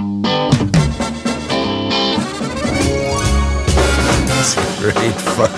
[0.00, 0.14] It's
[4.78, 4.94] great
[5.34, 5.50] fun.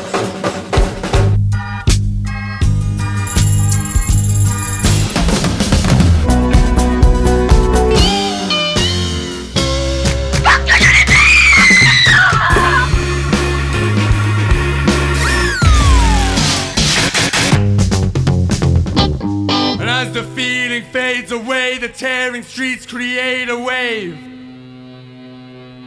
[19.83, 24.30] As the feeling fades away, the tearing streets create a wave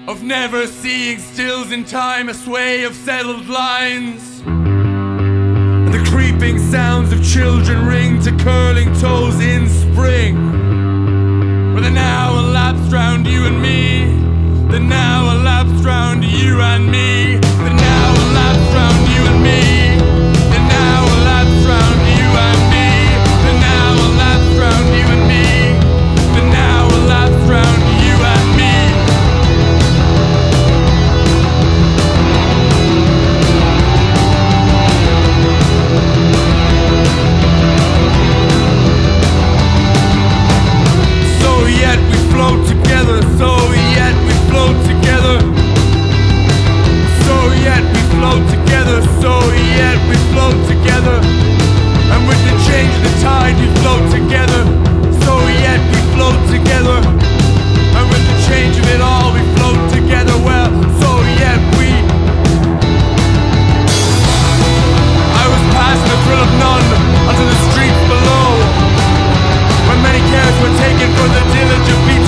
[0.08, 4.42] of never seeing stills in time, a sway of settled lines.
[4.46, 10.36] And the creeping sounds of children ring to curling toes in spring.
[11.74, 14.06] Where the now elapsed round you and me,
[14.72, 17.43] the now elapsed round you and me,
[50.34, 51.18] float together.
[52.10, 54.66] And with the change the tide, we float together.
[55.22, 56.98] So yet we float together.
[57.98, 60.34] And with the change of it all, we float together.
[60.42, 60.70] Well,
[61.02, 61.90] so yet we.
[65.38, 66.88] I was past the thrill of none
[67.30, 68.48] onto the streets below.
[69.88, 72.23] When many cares were taken for the diligent beats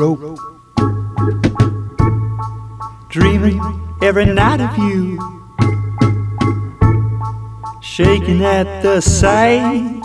[0.00, 0.38] rope.
[3.10, 3.60] Dreaming
[4.00, 5.18] every night of you,
[7.82, 10.00] shaking at the sight.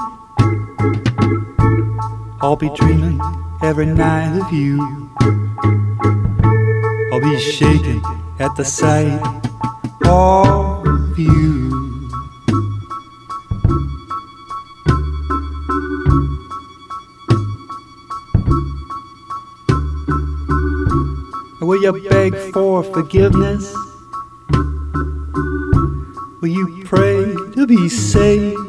[2.42, 3.22] I'll be dreaming
[3.64, 4.76] every night of you.
[7.14, 8.02] I'll be shaking
[8.40, 9.22] at the sight
[10.06, 11.65] of you.
[21.66, 23.74] Will you beg for forgiveness?
[26.40, 28.60] Will you pray to be saved?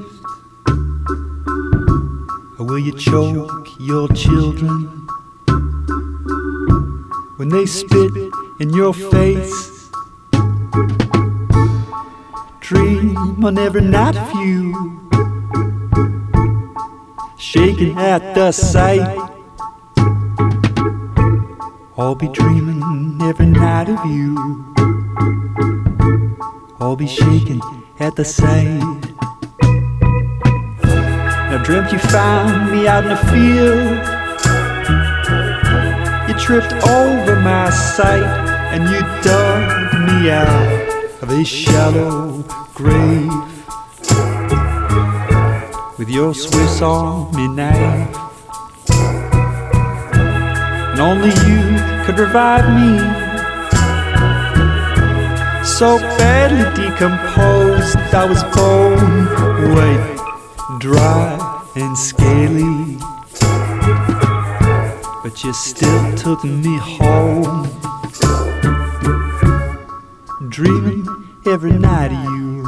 [2.58, 5.06] Or will you choke your children
[7.36, 8.12] when they spit
[8.60, 9.90] in your face?
[12.60, 14.72] Dream on every night of you,
[17.36, 19.25] shaking at the sight.
[21.98, 24.36] I'll be dreaming every night of you.
[26.78, 27.62] I'll be shaking
[27.98, 28.82] at the sight.
[31.48, 33.96] I dreamt you found me out in the field.
[36.28, 38.24] You tripped over my sight
[38.74, 43.32] and you dug me out of a shallow grave
[45.98, 48.25] with your Swiss Army knife.
[50.98, 52.96] And only you could revive me.
[55.62, 59.26] So badly decomposed, I was bone
[59.74, 61.36] white dry
[61.76, 62.96] and scaly.
[65.22, 67.68] But you still took me home,
[70.48, 71.04] dreaming
[71.44, 72.64] every night of you,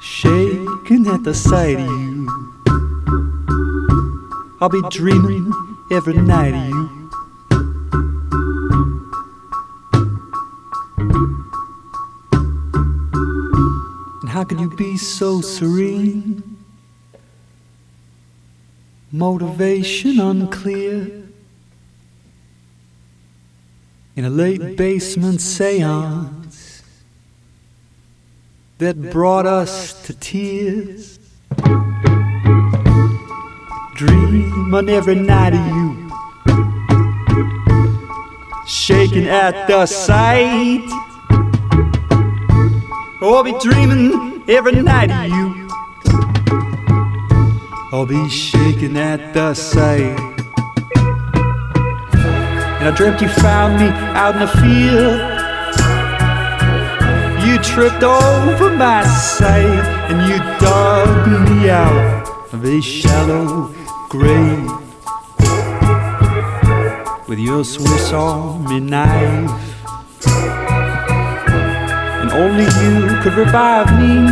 [0.00, 2.26] shaking at the sight of you.
[4.58, 5.52] I'll be dreaming
[5.90, 7.10] every night of you.
[14.22, 16.56] And How can you be so serene?
[19.12, 21.22] Motivation unclear.
[24.16, 26.82] In a late basement seance
[28.78, 31.18] that brought us to tears.
[33.96, 36.10] Dream on every night of you,
[38.66, 40.84] shaking at the sight.
[43.22, 45.66] I'll be dreaming every night of you.
[47.90, 50.20] I'll be shaking at the sight.
[52.80, 55.20] And I dreamt you found me out in the field.
[57.48, 63.72] You tripped over my sight and you dug me out of a shallow
[64.08, 64.70] grave
[67.28, 69.86] with your Swiss Army knife
[72.20, 74.28] and only you could revive me.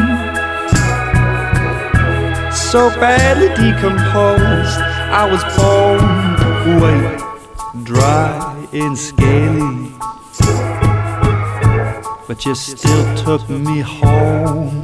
[2.53, 6.25] So badly decomposed, I was bone
[6.81, 9.93] weight, dry and scaly.
[12.29, 14.83] But you still took me home.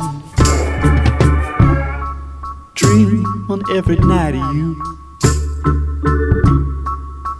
[2.74, 4.76] Dream on every night of you,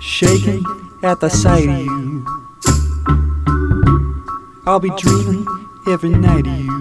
[0.01, 0.64] shaking
[1.03, 2.27] at the sight of you.
[4.66, 5.46] I'll be dreaming
[5.87, 6.80] every night of you.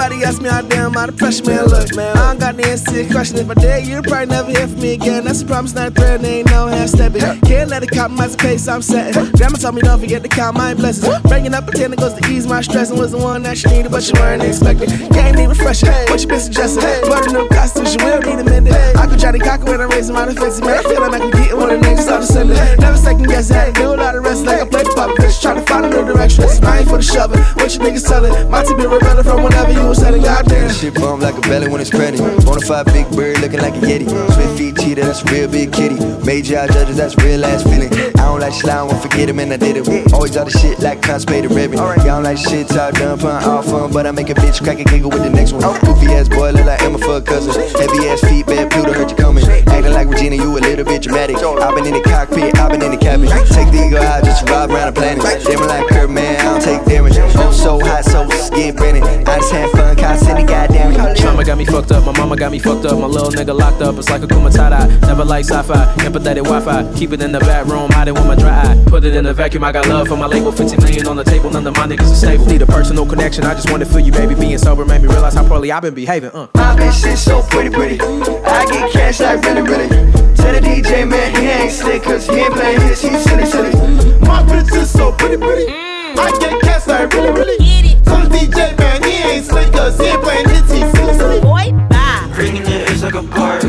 [0.00, 1.66] Everybody ask me how damn out of pressure, man.
[1.66, 3.36] Look, man, I don't got the answer to your question.
[3.36, 5.24] If I did, you'd probably never hear from me again.
[5.24, 7.20] That's a promise, not a threat, ain't no half stepping.
[7.42, 9.12] Can't let it compromise the pace I'm setting.
[9.32, 11.20] Grandma told me don't forget to count my blessings.
[11.28, 13.68] Bringing up a ten goes to ease my stress and was the one that she
[13.68, 14.88] needed, but she weren't expecting.
[15.12, 15.92] Can't need refreshing.
[16.08, 16.80] What you been suggesting?
[17.04, 18.72] Put a new costume, she will need a minute.
[18.96, 20.62] I could try to cock when I'm raising my defenses.
[20.62, 22.56] Man, I feel like I can get one of the niggas out of sending.
[22.80, 25.18] Never second guess, had to do a lot of rest like I played the puppet.
[25.18, 26.44] Bitch, trying to find a new direction.
[26.44, 27.44] It's mine for the shoving.
[27.60, 28.32] What you niggas selling?
[28.48, 30.22] My team been rebelling from whenever you was selling.
[30.22, 30.70] Goddamn.
[30.70, 32.22] Shit bump like a belly when it's pregnant.
[32.46, 34.06] Bonafide big bird looking like a yeti.
[34.08, 35.98] Swift feet cheetah, that's a real big kitty.
[36.24, 37.92] Major eye judges, that's real ass feeling.
[38.16, 40.12] I don't like slime, won't forget him, and I did it.
[40.14, 41.78] Always all the shit like constipated ribbon.
[41.78, 44.78] Y'all don't like shit, talk done, pun all fun, but I make a bitch crack
[44.78, 45.62] a giggle with the next one.
[45.80, 47.52] Goofy ass boy, look like Emma for a cousin.
[47.52, 49.44] Heavy ass feet, bad Pluto heard you coming.
[49.44, 51.36] Acting like Regina, you a little bit dramatic.
[51.36, 53.28] I've been in the cockpit, I've been in the cabin.
[53.28, 55.24] Take the eagle out, just ride around the planet.
[55.44, 57.18] Damn like Kurt, man, I don't take damage.
[57.18, 59.02] I'm so hot, so skin burning.
[59.02, 61.14] I just had fun, constantly goddamn.
[61.16, 63.82] Trauma got me fucked up, my mama got me fucked up, my little nigga locked
[63.82, 63.96] up.
[63.96, 65.00] It's like a kumatada.
[65.02, 66.92] Never like sci-fi, empathetic Wi-Fi.
[66.98, 68.84] Keep it in the back room, hide it with my dry eye.
[68.86, 70.52] Put it in the vacuum, I got love for my label.
[70.52, 72.46] 50 million on the table, none of my niggas are stable.
[72.46, 74.34] Need a personal connection, I just wanna feel you, baby.
[74.34, 76.30] Being sober made me realize how poorly I've been behaving.
[76.30, 76.48] Uh.
[76.54, 78.00] My bitch is so pretty, pretty.
[78.00, 79.88] I get cash like really, really.
[80.34, 83.72] Tell the DJ man he ain't slick, cause he ain't playing his, he's silly, silly.
[84.20, 85.66] My bitch is so pretty, pretty.
[85.68, 87.89] I get cash like really, really.
[88.10, 91.40] Tell the DJ man he ain't slick, cause he ain't playing hits, he's silly, silly.
[91.40, 92.26] Boy, bye.
[92.36, 93.62] Ringing it is like a park.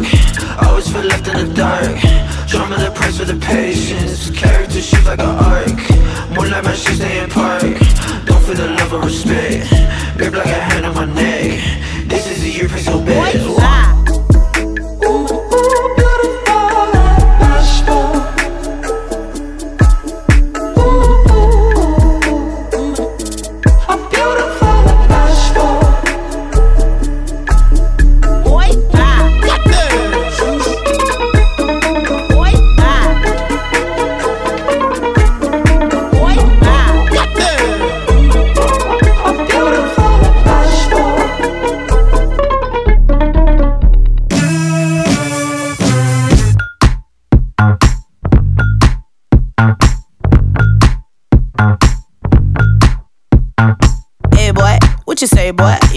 [0.65, 1.93] Always feel left in the dark.
[2.49, 4.29] Trauma the price for the patience.
[4.31, 5.77] Character shift like an arc.
[6.35, 7.61] More like my shit stay in park.
[8.25, 9.69] Don't feel the love or respect.
[10.17, 11.59] Grip like a hand on my neck.
[12.09, 13.57] This is the year, pray so Boy, bad.
[13.57, 13.80] bye.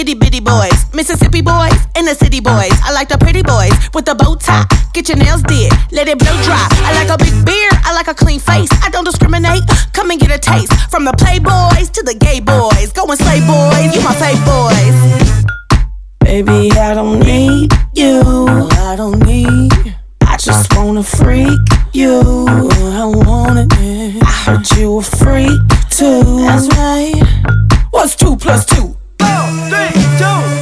[0.00, 2.72] Itty bitty boys, Mississippi boys, and the city boys.
[2.82, 4.64] I like the pretty boys with the bow tie.
[4.94, 6.66] Get your nails did, let it blow dry.
[6.88, 8.70] I like a big beard, I like a clean face.
[8.82, 9.62] I don't discriminate.
[9.92, 12.92] Come and get a taste from the playboys to the gay boys.
[12.92, 14.96] Go and slay boys, you my fave boys.
[16.20, 18.22] Baby, I don't need you.
[18.88, 19.94] I don't need.
[20.22, 21.60] I just wanna freak
[21.92, 22.46] you.
[22.48, 24.22] I want it.
[24.22, 25.60] I heard you a freak
[25.90, 26.46] too.
[26.46, 27.20] That's right.
[27.90, 28.96] What's two plus two?
[29.50, 30.59] Make